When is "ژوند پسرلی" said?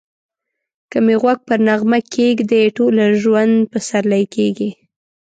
3.21-4.23